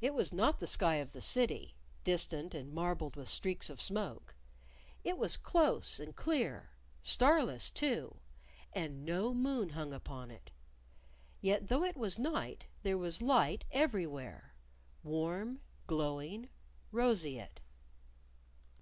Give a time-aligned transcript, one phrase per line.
[0.00, 4.34] It was not the sky of the City, distant, and marbled with streaks of smoke.
[5.04, 6.70] It was close and clear;
[7.02, 8.16] starless, too;
[8.72, 10.50] and no moon hung upon it.
[11.42, 14.54] Yet though it was night there was light everywhere
[15.02, 16.48] warm, glowing,
[16.90, 17.60] roseate.